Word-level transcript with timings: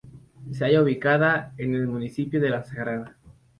Se 0.51 0.65
halla 0.65 0.81
ubicada 0.81 1.53
en 1.59 1.75
el 1.75 1.85
municipio 1.87 2.41
de 2.41 2.49
La 2.49 2.63
Sagrada. 2.63 3.17